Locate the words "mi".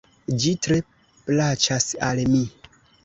2.35-2.43